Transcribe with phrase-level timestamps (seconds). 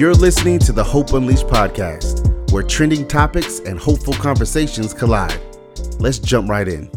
[0.00, 5.38] You're listening to the Hope Unleashed podcast, where trending topics and hopeful conversations collide.
[5.98, 6.90] Let's jump right in.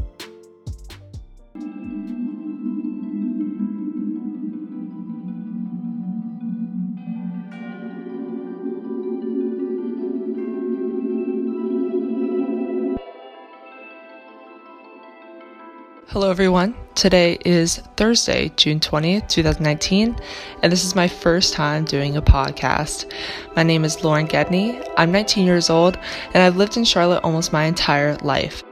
[16.34, 16.74] Everyone.
[16.96, 20.20] Today is Thursday, June 20th, 2019,
[20.64, 23.14] and this is my first time doing a podcast.
[23.56, 24.82] My name is Lauren Gedney.
[24.98, 25.96] I'm 19 years old,
[26.34, 28.64] and I've lived in Charlotte almost my entire life.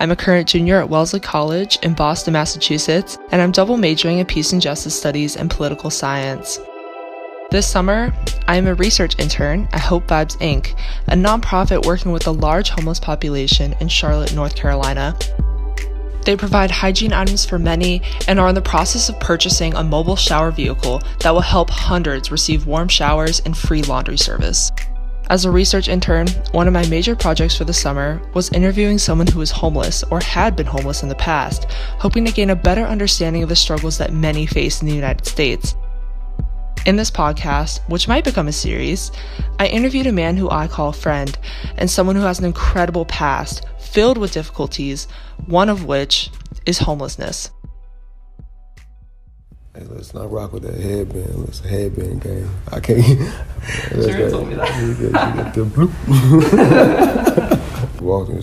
[0.00, 4.24] I'm a current junior at Wellesley College in Boston, Massachusetts, and I'm double majoring in
[4.24, 6.58] peace and justice studies and political science.
[7.50, 8.14] This summer,
[8.46, 10.74] I am a research intern at Hope Vibes Inc.,
[11.08, 15.14] a nonprofit working with a large homeless population in Charlotte, North Carolina.
[16.28, 20.14] They provide hygiene items for many and are in the process of purchasing a mobile
[20.14, 24.70] shower vehicle that will help hundreds receive warm showers and free laundry service.
[25.30, 29.26] As a research intern, one of my major projects for the summer was interviewing someone
[29.26, 32.82] who was homeless or had been homeless in the past, hoping to gain a better
[32.82, 35.76] understanding of the struggles that many face in the United States.
[36.84, 39.12] In this podcast, which might become a series,
[39.58, 41.38] I interviewed a man who I call a friend
[41.78, 45.06] and someone who has an incredible past filled with difficulties,
[45.46, 46.30] one of which
[46.66, 47.50] is homelessness.
[49.74, 51.36] Hey, let's not rock with that headband.
[51.36, 52.50] Let's headband game.
[52.72, 53.04] I can't.
[53.90, 54.82] sure told me that.
[54.82, 55.92] You get, you get the bloop.
[58.00, 58.42] Walking.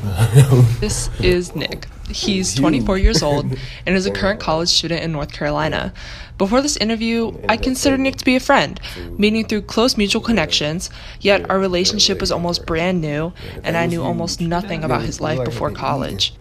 [0.80, 1.86] this is Nick.
[2.08, 3.44] He's 24 years old
[3.86, 5.92] and is a current college student in North Carolina.
[6.38, 8.80] Before this interview, I considered Nick to be a friend,
[9.18, 10.88] meeting through close mutual connections,
[11.20, 15.44] yet our relationship was almost brand new, and I knew almost nothing about his life
[15.44, 16.32] before college.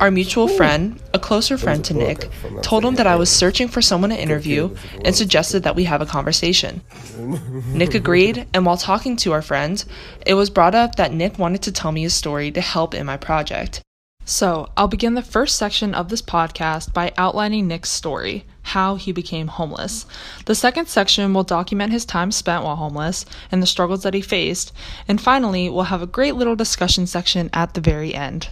[0.00, 2.28] Our mutual friend, a closer friend to Nick,
[2.62, 6.00] told him that I was searching for someone to interview and suggested that we have
[6.00, 6.82] a conversation.
[7.72, 9.84] Nick agreed, and while talking to our friend,
[10.26, 13.06] it was brought up that Nick wanted to tell me his story to help in
[13.06, 13.82] my project.
[14.24, 19.10] So, I'll begin the first section of this podcast by outlining Nick's story, how he
[19.10, 20.04] became homeless.
[20.44, 24.20] The second section will document his time spent while homeless and the struggles that he
[24.20, 24.70] faced.
[25.08, 28.50] And finally, we'll have a great little discussion section at the very end.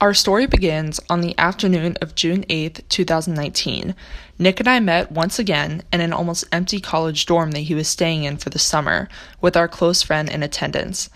[0.00, 3.94] Our story begins on the afternoon of June 8th, 2019.
[4.38, 7.86] Nick and I met once again in an almost empty college dorm that he was
[7.86, 9.10] staying in for the summer,
[9.42, 11.10] with our close friend in attendance.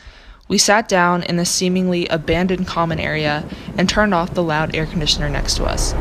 [0.49, 4.85] We sat down in the seemingly abandoned common area and turned off the loud air
[4.85, 5.93] conditioner next to us.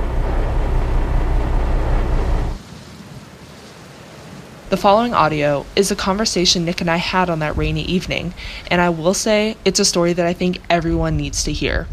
[4.71, 8.33] The following audio is a conversation Nick and I had on that rainy evening,
[8.69, 11.87] and I will say it's a story that I think everyone needs to hear.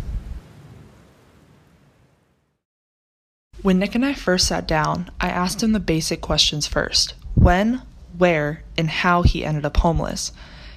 [3.63, 7.83] When Nick and I first sat down, I asked him the basic questions first when,
[8.17, 10.33] where, and how he ended up homeless.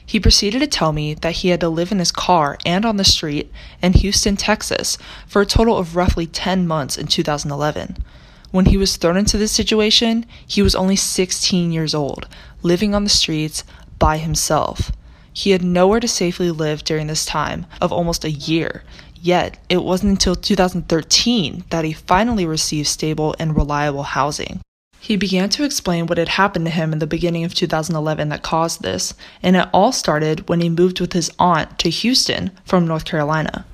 [0.05, 2.97] He proceeded to tell me that he had to live in his car and on
[2.97, 3.49] the street
[3.81, 8.03] in Houston, Texas, for a total of roughly 10 months in 2011.
[8.51, 12.27] When he was thrown into this situation, he was only 16 years old,
[12.63, 13.63] living on the streets
[13.97, 14.91] by himself.
[15.31, 18.83] He had nowhere to safely live during this time of almost a year,
[19.23, 24.59] yet it wasn't until 2013 that he finally received stable and reliable housing.
[24.99, 28.43] He began to explain what had happened to him in the beginning of 2011 that
[28.43, 32.85] caused this, and it all started when he moved with his aunt to Houston from
[32.85, 33.65] North Carolina.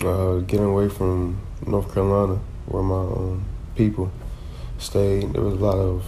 [0.00, 3.44] Uh, getting away from North Carolina, where my um,
[3.76, 4.10] people
[4.78, 6.04] stayed, there was a lot of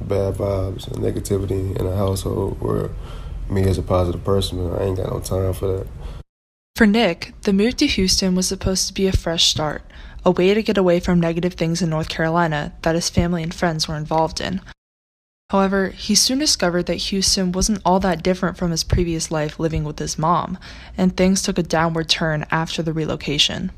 [0.00, 2.90] bad vibes and negativity in the household where
[3.50, 5.86] me as a positive person, I ain't got no time for that.
[6.80, 9.82] For Nick, the move to Houston was supposed to be a fresh start
[10.24, 13.52] a way to get away from negative things in North Carolina that his family and
[13.52, 14.62] friends were involved in.
[15.50, 19.84] However, he soon discovered that Houston wasn't all that different from his previous life living
[19.84, 20.56] with his mom,
[20.96, 23.72] and things took a downward turn after the relocation.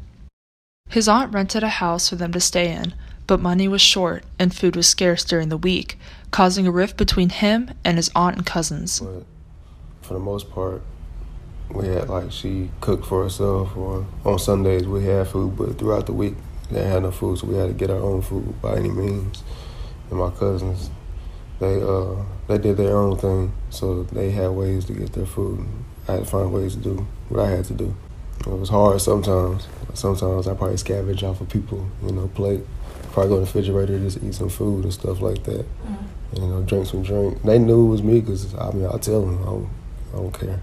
[0.88, 2.94] His aunt rented a house for them to stay in,
[3.26, 5.98] but money was short and food was scarce during the week,
[6.30, 9.00] causing a rift between him and his aunt and cousins.
[9.00, 9.24] But
[10.02, 10.82] for the most part,
[11.74, 16.06] we had like she cooked for herself, or on Sundays we had food, but throughout
[16.06, 16.34] the week
[16.70, 19.42] they had no food, so we had to get our own food by any means.
[20.10, 20.90] And my cousins,
[21.60, 22.16] they uh
[22.48, 25.66] they did their own thing, so they had ways to get their food.
[26.08, 27.94] I had to find ways to do what I had to do.
[28.40, 29.66] It was hard sometimes.
[29.94, 32.62] Sometimes I probably scavenge off of people, you know, plate.
[33.12, 35.66] Probably go to the refrigerator just eat some food and stuff like that.
[35.66, 36.42] Mm-hmm.
[36.42, 37.42] You know, drink some drink.
[37.42, 39.70] They knew it was me because I mean I tell them I don't,
[40.12, 40.60] I don't care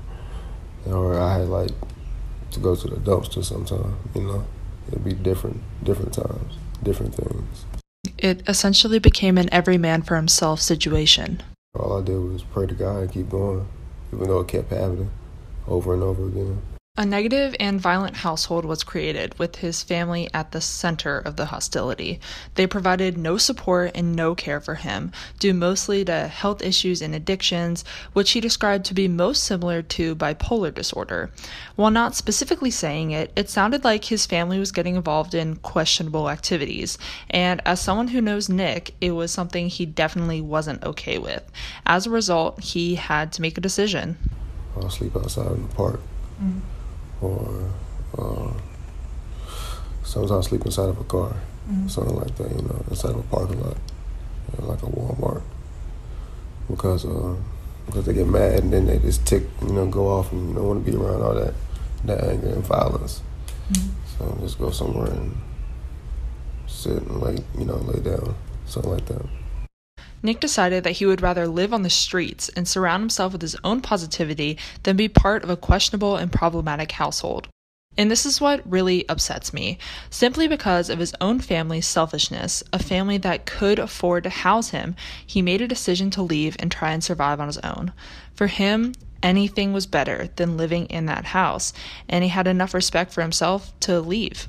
[0.85, 1.71] or I had like
[2.51, 3.97] to go to the dumpster sometime.
[4.15, 4.45] You know,
[4.87, 7.65] it'd be different, different times, different things.
[8.17, 11.41] It essentially became an every man for himself situation.
[11.75, 13.67] All all I did was pray to God and keep going,
[14.13, 15.11] even though it kept happening
[15.67, 16.61] over and over again.
[16.99, 21.45] A negative and violent household was created with his family at the center of the
[21.45, 22.19] hostility.
[22.55, 27.15] They provided no support and no care for him, due mostly to health issues and
[27.15, 31.31] addictions, which he described to be most similar to bipolar disorder.
[31.77, 36.29] While not specifically saying it, it sounded like his family was getting involved in questionable
[36.29, 36.97] activities,
[37.29, 41.49] and as someone who knows Nick, it was something he definitely wasn't okay with.
[41.85, 44.17] As a result, he had to make a decision.
[44.75, 46.01] I'll sleep outside in the park.
[46.43, 46.59] Mm-hmm
[47.21, 47.71] or
[48.17, 48.51] uh,
[50.03, 51.33] sometimes sleep inside of a car,
[51.69, 51.87] mm-hmm.
[51.87, 53.77] something like that, you know, inside of a parking lot,
[54.51, 55.41] you know, like a Walmart,
[56.69, 57.35] because uh,
[57.85, 60.55] because they get mad and then they just tick, you know, go off and you
[60.55, 61.53] don't want to be around all that
[62.05, 63.21] that anger and violence.
[63.71, 63.89] Mm-hmm.
[64.17, 65.35] So just go somewhere and
[66.67, 68.35] sit and lay, you know, lay down,
[68.65, 69.25] something like that.
[70.21, 73.55] Nick decided that he would rather live on the streets and surround himself with his
[73.63, 77.47] own positivity than be part of a questionable and problematic household.
[77.97, 79.77] And this is what really upsets me.
[80.09, 84.95] Simply because of his own family's selfishness, a family that could afford to house him,
[85.25, 87.91] he made a decision to leave and try and survive on his own.
[88.33, 91.73] For him, anything was better than living in that house,
[92.07, 94.47] and he had enough respect for himself to leave.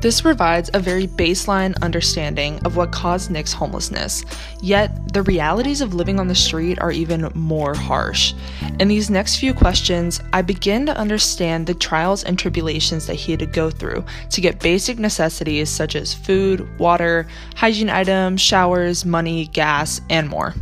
[0.00, 4.24] This provides a very baseline understanding of what caused Nick's homelessness,
[4.62, 8.32] yet the realities of living on the street are even more harsh.
[8.78, 13.32] In these next few questions, I begin to understand the trials and tribulations that he
[13.32, 19.04] had to go through to get basic necessities such as food, water, hygiene items, showers,
[19.04, 20.54] money, gas, and more.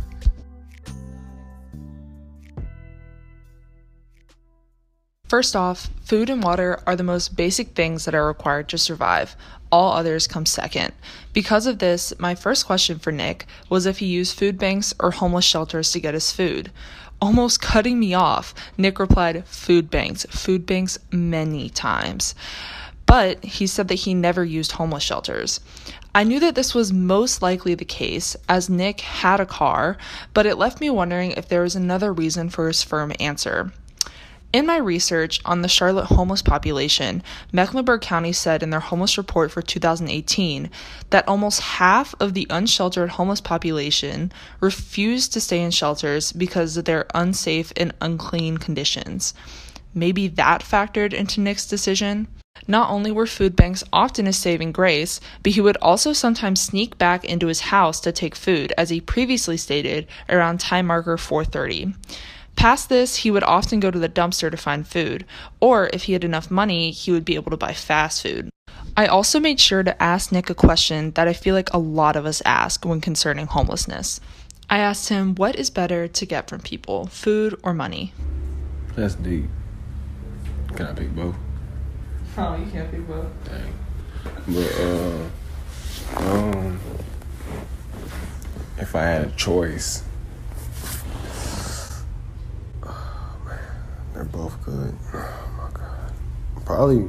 [5.29, 9.35] First off, food and water are the most basic things that are required to survive.
[9.71, 10.91] All others come second.
[11.33, 15.11] Because of this, my first question for Nick was if he used food banks or
[15.11, 16.71] homeless shelters to get his food.
[17.21, 22.33] Almost cutting me off, Nick replied, Food banks, food banks many times.
[23.05, 25.59] But he said that he never used homeless shelters.
[26.15, 29.95] I knew that this was most likely the case, as Nick had a car,
[30.33, 33.71] but it left me wondering if there was another reason for his firm answer.
[34.51, 39.51] In my research on the Charlotte homeless population, Mecklenburg County said in their homeless report
[39.51, 40.71] for 2018
[41.11, 46.85] that almost half of the unsheltered homeless population refused to stay in shelters because of
[46.85, 49.35] their unsafe and unclean conditions.
[49.93, 52.27] Maybe that factored into Nick's decision.
[52.67, 56.97] Not only were food banks often a saving grace, but he would also sometimes sneak
[56.97, 61.93] back into his house to take food, as he previously stated around time marker 430.
[62.55, 65.25] Past this, he would often go to the dumpster to find food,
[65.59, 68.49] or if he had enough money, he would be able to buy fast food.
[68.97, 72.15] I also made sure to ask Nick a question that I feel like a lot
[72.15, 74.19] of us ask when concerning homelessness.
[74.69, 78.13] I asked him what is better to get from people, food or money?
[78.95, 79.45] That's deep.
[80.75, 81.35] Can I pick both?
[82.37, 83.27] Oh, you can't pick both.
[83.45, 83.73] Dang.
[84.47, 85.29] But uh
[86.17, 86.79] um
[88.77, 90.03] if I had a choice
[94.19, 94.93] They're both good.
[95.13, 96.11] Oh my god.
[96.65, 97.07] Probably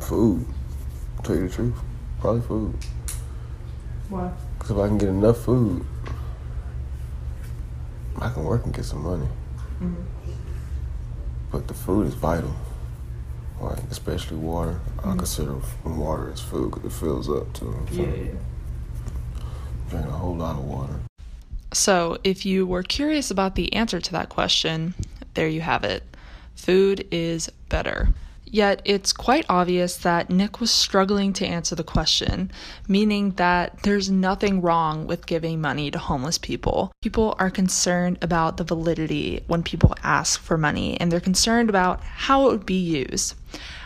[0.00, 0.46] food.
[1.18, 1.74] To tell you the truth.
[2.20, 2.74] Probably food.
[4.08, 4.30] Why?
[4.54, 5.84] Because if I can get enough food,
[8.16, 9.26] I can work and get some money.
[9.82, 10.02] Mm-hmm.
[11.52, 12.54] But the food is vital.
[13.60, 14.80] Like, especially water.
[14.96, 15.10] Mm-hmm.
[15.10, 17.76] I consider water as food because it fills up too.
[17.92, 18.30] Yeah, yeah.
[19.90, 20.98] Drink a whole lot of water.
[21.74, 24.94] So, if you were curious about the answer to that question,
[25.34, 26.02] there you have it.
[26.58, 28.08] Food is better.
[28.44, 32.50] Yet it's quite obvious that Nick was struggling to answer the question,
[32.88, 36.92] meaning that there's nothing wrong with giving money to homeless people.
[37.00, 42.02] People are concerned about the validity when people ask for money, and they're concerned about
[42.02, 43.34] how it would be used.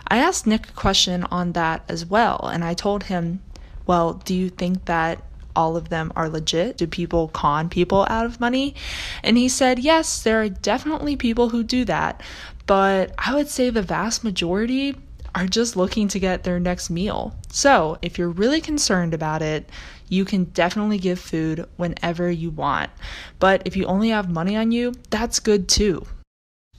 [0.08, 3.42] I asked Nick a question on that as well, and I told him,
[3.86, 5.22] Well, do you think that
[5.54, 6.76] all of them are legit?
[6.78, 8.74] Do people con people out of money?
[9.22, 12.20] And he said, Yes, there are definitely people who do that,
[12.66, 14.96] but I would say the vast majority
[15.34, 17.34] are just looking to get their next meal.
[17.50, 19.68] So, if you're really concerned about it,
[20.08, 22.90] you can definitely give food whenever you want.
[23.38, 26.06] But if you only have money on you, that's good too.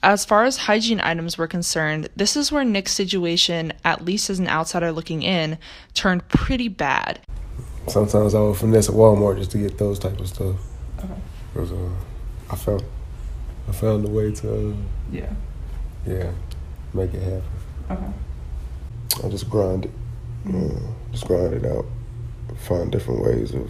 [0.04, 4.38] As far as hygiene items were concerned, this is where Nick's situation, at least as
[4.38, 5.58] an outsider looking in,
[5.94, 7.22] turned pretty bad.
[7.88, 10.56] sometimes I would finesse at Walmart just to get those type of stuff.
[11.00, 11.14] Okay.
[11.54, 11.90] Cause uh,
[12.52, 12.84] I found
[13.68, 14.76] I found a way to uh,
[15.12, 15.34] Yeah.
[16.06, 16.32] Yeah
[16.94, 17.44] make it happen.
[17.90, 19.26] Okay.
[19.26, 19.92] I just grind it,
[20.48, 20.80] uh,
[21.12, 21.86] just grind it out,
[22.58, 23.70] find different ways of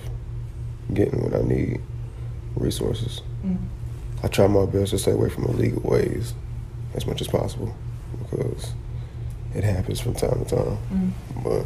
[0.93, 1.81] getting what I need,
[2.55, 3.21] resources.
[3.45, 3.57] Mm.
[4.23, 6.33] I try my best to stay away from illegal ways
[6.95, 7.75] as much as possible
[8.19, 8.73] because
[9.53, 10.77] it happens from time to time.
[10.91, 11.11] Mm.
[11.43, 11.65] But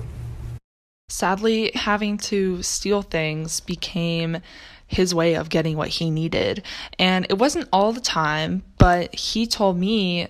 [1.09, 4.39] Sadly, having to steal things became
[4.87, 6.63] his way of getting what he needed.
[6.97, 10.27] And it wasn't all the time, but he told me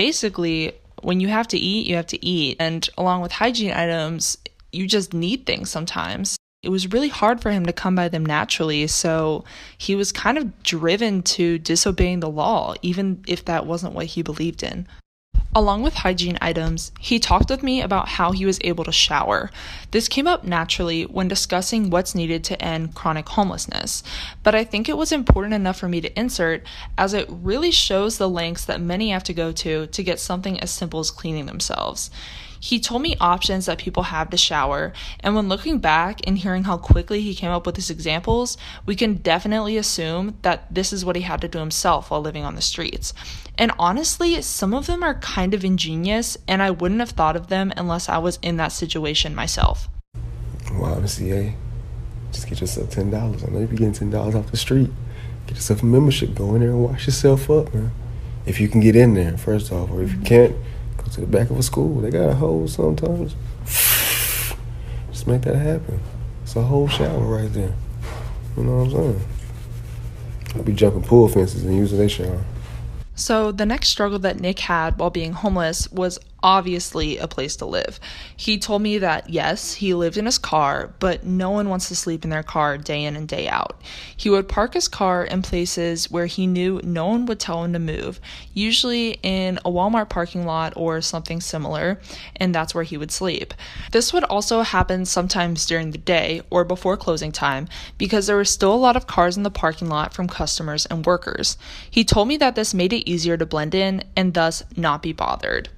[0.00, 2.56] basically when you have to eat, you have to eat.
[2.58, 4.38] And along with hygiene items,
[4.72, 6.38] you just need things sometimes.
[6.62, 9.44] It was really hard for him to come by them naturally, so
[9.76, 14.22] he was kind of driven to disobeying the law, even if that wasn't what he
[14.22, 14.88] believed in.
[15.52, 19.50] Along with hygiene items, he talked with me about how he was able to shower.
[19.90, 24.04] This came up naturally when discussing what's needed to end chronic homelessness,
[24.44, 26.62] but I think it was important enough for me to insert
[26.96, 30.60] as it really shows the lengths that many have to go to to get something
[30.60, 32.12] as simple as cleaning themselves.
[32.60, 36.64] He told me options that people have to shower, and when looking back and hearing
[36.64, 41.04] how quickly he came up with his examples, we can definitely assume that this is
[41.04, 43.14] what he had to do himself while living on the streets.
[43.56, 47.48] And honestly, some of them are kind of ingenious, and I wouldn't have thought of
[47.48, 49.88] them unless I was in that situation myself.
[50.66, 51.54] YMCA,
[52.30, 53.42] just get yourself ten dollars.
[53.42, 54.90] I know you be getting ten dollars off the street.
[55.46, 56.34] Get yourself a membership.
[56.34, 57.90] Go in there and wash yourself up, man.
[58.46, 60.54] If you can get in there, first off, or if you can't,
[61.12, 62.00] to the back of a school.
[62.00, 63.34] They got a hole sometimes.
[65.10, 66.00] Just make that happen.
[66.42, 67.74] It's a whole shower right there.
[68.56, 69.20] You know what I'm saying?
[70.56, 72.44] I'll be jumping pool fences and using their shower.
[73.14, 77.66] So, the next struggle that Nick had while being homeless was obviously a place to
[77.66, 78.00] live.
[78.36, 81.96] He told me that yes, he lived in his car, but no one wants to
[81.96, 83.80] sleep in their car day in and day out.
[84.16, 87.72] He would park his car in places where he knew no one would tell him
[87.72, 88.20] to move,
[88.54, 92.00] usually in a Walmart parking lot or something similar,
[92.36, 93.54] and that's where he would sleep.
[93.92, 97.68] This would also happen sometimes during the day or before closing time
[97.98, 101.06] because there were still a lot of cars in the parking lot from customers and
[101.06, 101.56] workers.
[101.90, 105.12] He told me that this made it easier to blend in and thus not be
[105.12, 105.68] bothered.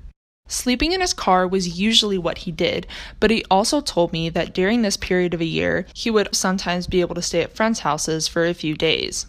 [0.53, 2.87] Sleeping in his car was usually what he did,
[3.21, 6.87] but he also told me that during this period of a year, he would sometimes
[6.87, 9.25] be able to stay at friends' houses for a few days.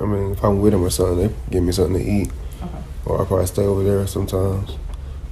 [0.00, 2.30] I mean, if I'm with him or something, they give me something to eat.
[3.04, 4.76] Or I probably stay over there sometimes.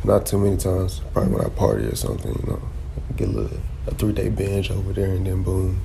[0.02, 1.00] Not too many times.
[1.12, 2.62] Probably when I party or something, you know.
[3.16, 5.82] Get a little a three day binge over there and then boom.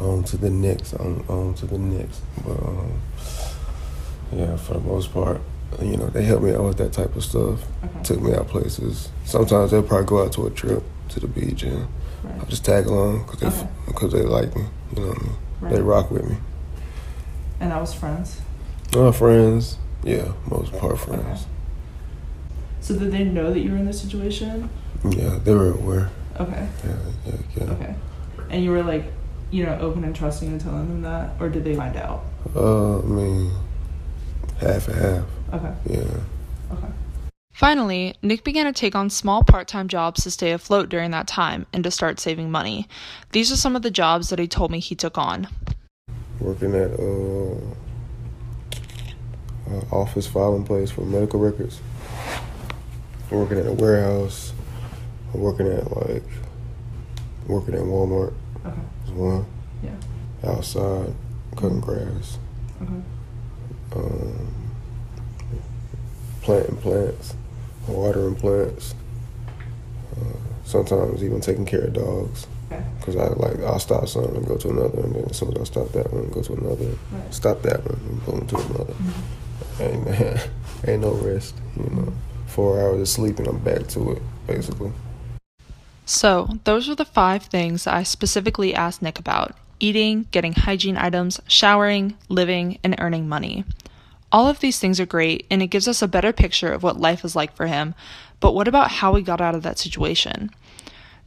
[0.00, 2.20] On to the next, on, on to the next.
[2.44, 3.00] But um,
[4.30, 5.40] yeah, for the most part,
[5.82, 7.60] you know, they helped me out with that type of stuff.
[8.04, 9.10] Took me out places.
[9.24, 11.86] Sometimes they'll probably go out to a trip to the beach and
[12.38, 13.68] I'll just tag along because they, Okay.
[13.86, 14.64] because they like me.
[14.96, 15.74] You know what I mean?
[15.74, 16.36] They rock with me.
[17.60, 18.40] And that was friends.
[18.96, 21.46] Uh, friends, yeah, most part friends.
[22.80, 24.70] So did they know that you were in this situation?
[25.04, 26.10] Yeah, they were aware.
[26.40, 26.68] Okay.
[26.84, 26.96] Yeah,
[27.26, 27.64] yeah, yeah.
[27.72, 27.94] Okay.
[28.50, 29.04] And you were like,
[29.50, 32.24] you know, open and trusting and telling them that, or did they find out?
[32.54, 33.50] Uh, I mean,
[34.60, 35.24] half and half.
[35.52, 35.72] Okay.
[35.88, 36.20] Yeah.
[36.72, 36.88] Okay.
[37.52, 41.26] Finally, Nick began to take on small part time jobs to stay afloat during that
[41.26, 42.86] time and to start saving money.
[43.32, 45.48] These are some of the jobs that he told me he took on.
[46.38, 47.54] Working at uh,
[49.74, 51.80] uh, office filing place for medical records.
[53.30, 54.52] Working at a warehouse.
[55.34, 56.22] Working at like
[57.46, 58.80] working at Walmart Okay.
[59.04, 59.44] is one.
[59.82, 59.96] Yeah.
[60.44, 61.12] Outside
[61.56, 62.38] cutting grass.
[62.80, 63.02] Okay.
[63.96, 64.67] um,
[66.48, 67.34] planting plants,
[67.86, 68.94] watering plants.
[70.16, 72.46] Uh, sometimes even taking care of dogs.
[72.72, 72.82] Okay.
[73.02, 75.60] Cause I like I'll stop some and go to another, and then as soon as
[75.60, 76.86] I stop that one, go to another.
[77.12, 77.34] Right.
[77.34, 78.94] Stop that one and go to another.
[79.78, 80.48] Ain't
[80.88, 82.14] ain't no rest, you know.
[82.46, 84.92] Four hours of sleep and I'm back to it, basically.
[86.06, 91.42] So, those were the five things I specifically asked Nick about eating, getting hygiene items,
[91.46, 93.66] showering, living, and earning money.
[94.30, 97.00] All of these things are great, and it gives us a better picture of what
[97.00, 97.94] life is like for him.
[98.40, 100.50] But what about how he got out of that situation?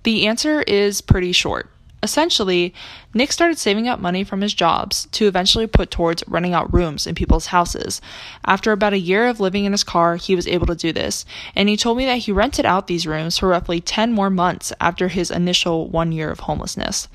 [0.04, 1.70] The answer is pretty short.
[2.04, 2.74] Essentially,
[3.14, 7.06] Nick started saving up money from his jobs to eventually put towards renting out rooms
[7.06, 8.02] in people's houses.
[8.44, 11.26] After about a year of living in his car, he was able to do this,
[11.56, 14.74] and he told me that he rented out these rooms for roughly 10 more months
[14.82, 17.08] after his initial one year of homelessness.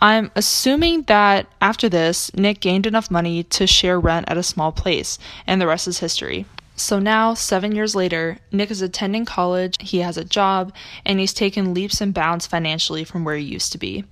[0.00, 4.70] I'm assuming that after this, Nick gained enough money to share rent at a small
[4.70, 6.46] place, and the rest is history.
[6.76, 10.72] So now, seven years later, Nick is attending college, he has a job,
[11.04, 14.04] and he's taken leaps and bounds financially from where he used to be.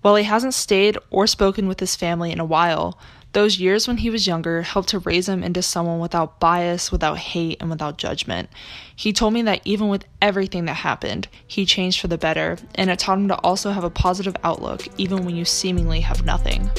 [0.00, 2.98] While he hasn't stayed or spoken with his family in a while,
[3.32, 7.18] those years when he was younger helped to raise him into someone without bias, without
[7.18, 8.50] hate, and without judgment.
[8.94, 12.90] He told me that even with everything that happened, he changed for the better, and
[12.90, 16.70] it taught him to also have a positive outlook even when you seemingly have nothing.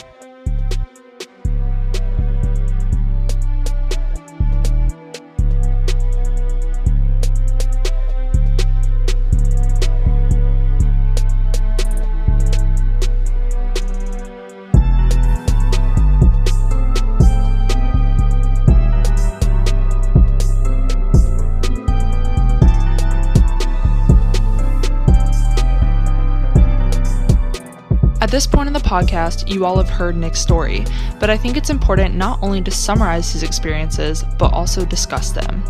[28.34, 30.84] This point in the podcast, you all have heard Nick's story,
[31.20, 35.64] but I think it's important not only to summarize his experiences, but also discuss them.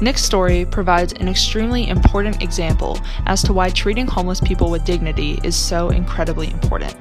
[0.00, 5.38] Nick's story provides an extremely important example as to why treating homeless people with dignity
[5.44, 6.96] is so incredibly important.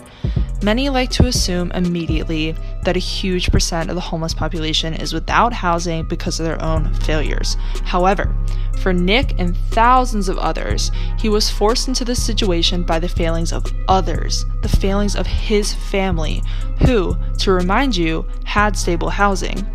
[0.64, 5.54] Many like to assume immediately that a huge percent of the homeless population is without
[5.54, 7.58] housing because of their own failures.
[7.84, 8.36] However,
[8.78, 13.52] for Nick and thousands of others, he was forced into this situation by the failings
[13.52, 16.44] of others, the failings of his family,
[16.86, 19.68] who, to remind you, had stable housing.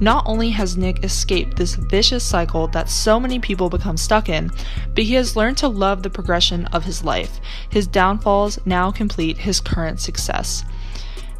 [0.00, 4.50] Not only has Nick escaped this vicious cycle that so many people become stuck in,
[4.94, 7.38] but he has learned to love the progression of his life.
[7.68, 10.64] His downfalls now complete his current success.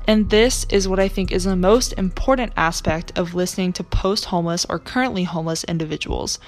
[0.07, 4.27] And this is what I think is the most important aspect of listening to post
[4.27, 6.39] homeless or currently homeless individuals.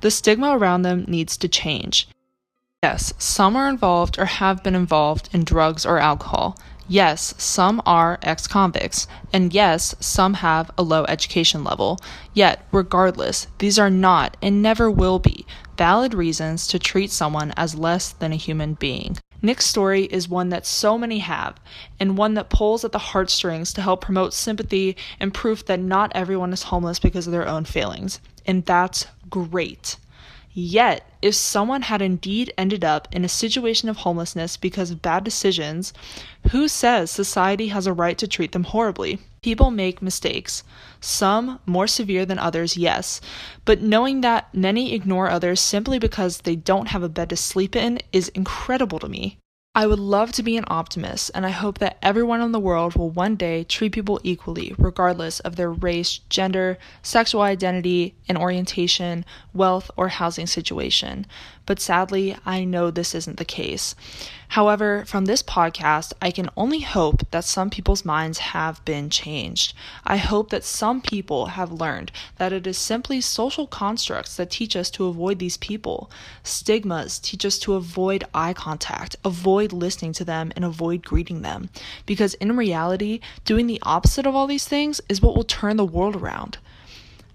[0.00, 2.08] The stigma around them needs to change.
[2.82, 6.58] Yes, some are involved or have been involved in drugs or alcohol.
[6.88, 11.98] Yes, some are ex convicts, and yes, some have a low education level.
[12.34, 15.46] Yet, regardless, these are not and never will be
[15.78, 19.16] valid reasons to treat someone as less than a human being.
[19.40, 21.56] Nick's story is one that so many have,
[21.98, 26.12] and one that pulls at the heartstrings to help promote sympathy and proof that not
[26.14, 28.20] everyone is homeless because of their own failings.
[28.46, 29.96] And that's great.
[30.56, 35.24] Yet, if someone had indeed ended up in a situation of homelessness because of bad
[35.24, 35.92] decisions,
[36.52, 39.18] who says society has a right to treat them horribly?
[39.42, 40.62] People make mistakes,
[41.00, 43.20] some more severe than others, yes,
[43.64, 47.74] but knowing that many ignore others simply because they don't have a bed to sleep
[47.74, 49.38] in is incredible to me.
[49.76, 52.94] I would love to be an optimist, and I hope that everyone in the world
[52.94, 59.24] will one day treat people equally, regardless of their race, gender, sexual identity, and orientation,
[59.52, 61.26] wealth, or housing situation
[61.66, 63.94] but sadly, I know this isn't the case.
[64.48, 69.74] However, from this podcast, I can only hope that some people's minds have been changed.
[70.04, 74.76] I hope that some people have learned that it is simply social constructs that teach
[74.76, 76.10] us to avoid these people.
[76.42, 81.70] Stigmas teach us to avoid eye contact, avoid listening to them, and avoid greeting them.
[82.06, 85.84] Because in reality, doing the opposite of all these things is what will turn the
[85.84, 86.58] world around.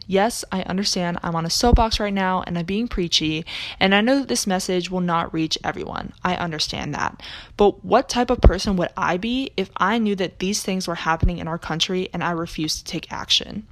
[0.09, 3.45] Yes, I understand I'm on a soapbox right now and I'm being preachy,
[3.79, 6.13] and I know that this message will not reach everyone.
[6.23, 7.21] I understand that.
[7.57, 10.95] But what type of person would I be if I knew that these things were
[10.95, 13.67] happening in our country and I refused to take action?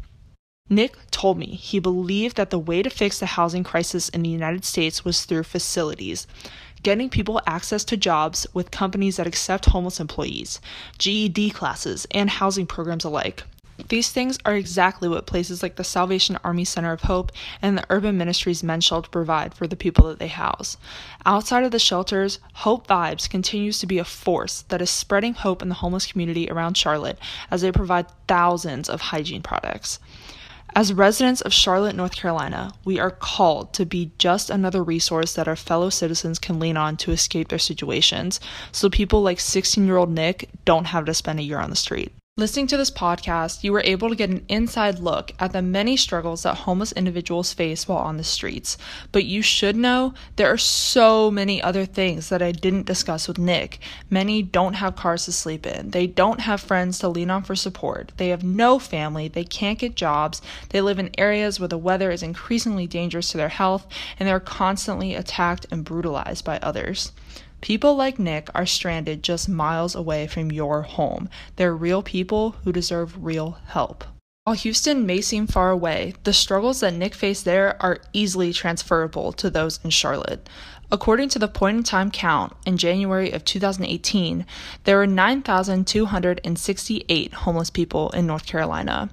[0.69, 4.30] Nick told me he believed that the way to fix the housing crisis in the
[4.30, 6.28] United States was through facilities
[6.84, 10.62] getting people access to jobs with companies that accept homeless employees,
[11.00, 13.43] GED classes, and housing programs alike.
[13.90, 17.86] These things are exactly what places like the Salvation Army Center of Hope and the
[17.92, 20.78] Urban Ministries Men's Shelter provide for the people that they house.
[21.26, 25.62] Outside of the shelters, Hope Vibes continues to be a force that is spreading hope
[25.62, 27.20] in the homeless community around Charlotte
[27.52, 30.00] as they provide thousands of hygiene products.
[30.76, 35.48] As residents of Charlotte, North Carolina, we are called to be just another resource that
[35.48, 38.40] our fellow citizens can lean on to escape their situations
[38.72, 41.76] so people like 16 year old Nick don't have to spend a year on the
[41.76, 42.12] street.
[42.39, 45.97] Listening to this podcast, you were able to get an inside look at the many
[45.97, 48.78] struggles that homeless individuals face while on the streets.
[49.12, 53.39] But you should know there are so many other things that I didn't discuss with
[53.39, 53.80] Nick.
[54.12, 57.56] Many don't have cars to sleep in, they don't have friends to lean on for
[57.56, 61.76] support, they have no family, they can't get jobs, they live in areas where the
[61.76, 63.88] weather is increasingly dangerous to their health,
[64.19, 67.13] and they're constantly attacked and brutalized by others.
[67.62, 71.30] People like Nick are stranded just miles away from your home.
[71.56, 74.04] They're real people who deserve real help.
[74.43, 79.34] While Houston may seem far away, the struggles that Nick faced there are easily transferable
[79.34, 80.48] to those in Charlotte.
[80.89, 84.46] According to the point in time count in January of 2018,
[84.86, 89.10] there were 9,268 homeless people in North Carolina.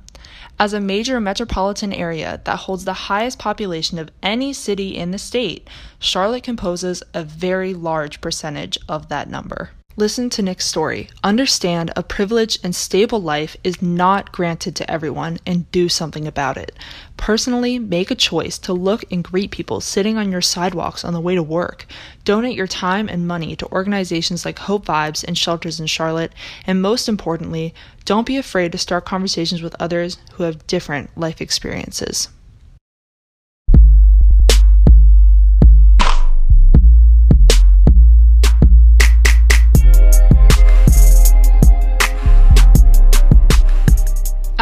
[0.56, 5.18] As a major metropolitan area that holds the highest population of any city in the
[5.18, 9.70] state, Charlotte composes a very large percentage of that number.
[9.96, 11.08] Listen to Nick's story.
[11.22, 16.56] Understand a privileged and stable life is not granted to everyone and do something about
[16.56, 16.76] it.
[17.16, 21.20] Personally, make a choice to look and greet people sitting on your sidewalks on the
[21.20, 21.86] way to work.
[22.24, 26.32] Donate your time and money to organizations like Hope Vibes and shelters in Charlotte.
[26.66, 27.72] And most importantly,
[28.04, 32.26] don't be afraid to start conversations with others who have different life experiences.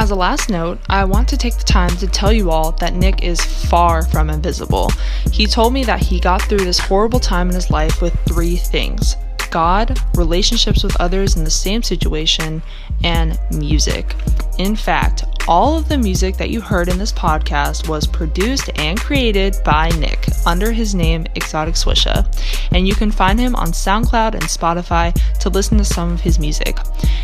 [0.03, 2.95] As a last note, I want to take the time to tell you all that
[2.95, 4.91] Nick is far from invisible.
[5.31, 8.57] He told me that he got through this horrible time in his life with three
[8.57, 9.15] things
[9.53, 12.62] God, relationships with others in the same situation,
[13.05, 14.17] and music.
[14.59, 19.00] In fact, all of the music that you heard in this podcast was produced and
[19.00, 22.26] created by Nick under his name Exotic Swisha,
[22.72, 26.38] and you can find him on SoundCloud and Spotify to listen to some of his
[26.38, 26.78] music.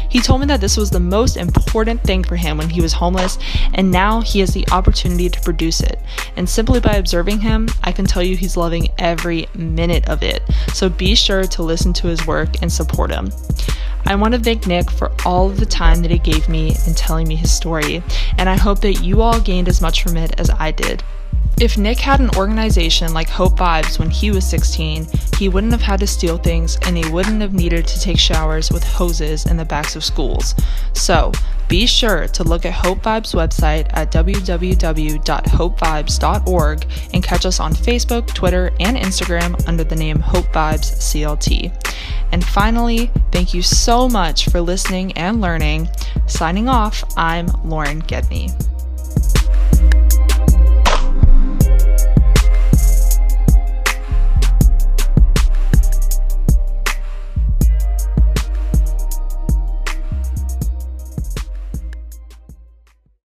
[0.09, 2.93] He told me that this was the most important thing for him when he was
[2.93, 3.39] homeless,
[3.75, 6.01] and now he has the opportunity to produce it.
[6.37, 10.43] And simply by observing him, I can tell you he's loving every minute of it.
[10.73, 13.31] So be sure to listen to his work and support him.
[14.09, 16.95] I want to thank Nick for all of the time that he gave me in
[16.95, 18.03] telling me his story,
[18.39, 21.03] and I hope that you all gained as much from it as I did.
[21.61, 25.83] If Nick had an organization like Hope Vibes when he was 16, he wouldn't have
[25.83, 29.57] had to steal things and he wouldn't have needed to take showers with hoses in
[29.57, 30.55] the backs of schools.
[30.93, 31.33] So,
[31.67, 38.29] be sure to look at Hope Vibes website at www.hopevibes.org and catch us on Facebook,
[38.29, 41.73] Twitter, and Instagram under the name Hope Vibes CLT.
[42.31, 45.89] And finally, thank you so much for listening and learning.
[46.29, 48.51] Signing off, I'm Lauren Gedney.